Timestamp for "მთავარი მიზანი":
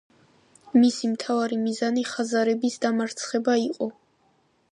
1.11-2.05